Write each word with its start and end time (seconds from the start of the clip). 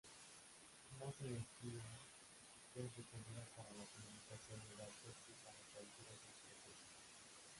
Más 0.99 1.13
energía 1.21 1.83
es 2.73 2.89
requerida 2.97 3.45
para 3.55 3.69
la 3.77 3.85
comunicación 3.93 4.57
de 4.67 4.77
datos 4.81 5.13
que 5.29 5.33
para 5.45 5.61
cualquier 5.73 6.07
otro 6.09 6.31
proceso. 6.41 6.89